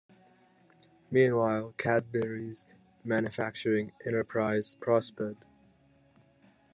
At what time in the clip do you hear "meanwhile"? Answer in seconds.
1.11-1.75